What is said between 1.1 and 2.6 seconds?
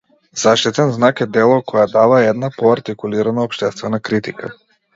е дело кое дава една